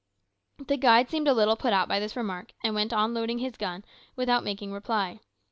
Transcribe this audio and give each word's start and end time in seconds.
The 0.65 0.77
guide 0.77 1.11
seemed 1.11 1.27
a 1.27 1.33
little 1.35 1.55
put 1.55 1.73
out 1.73 1.87
by 1.87 1.99
this 1.99 2.15
remark, 2.15 2.53
and 2.63 2.73
went 2.73 2.91
on 2.91 3.11
reloading 3.13 3.37
his 3.37 3.55
gun 3.55 3.85
without 4.15 4.43
making 4.43 4.71
reply. 4.73 5.19